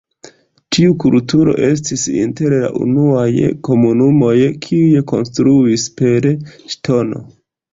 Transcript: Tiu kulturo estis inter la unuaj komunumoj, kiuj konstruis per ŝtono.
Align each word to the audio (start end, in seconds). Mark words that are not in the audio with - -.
Tiu 0.75 0.93
kulturo 1.03 1.51
estis 1.67 2.05
inter 2.21 2.55
la 2.63 2.71
unuaj 2.85 3.27
komunumoj, 3.69 4.33
kiuj 4.67 5.05
konstruis 5.13 5.89
per 6.01 6.31
ŝtono. 6.77 7.23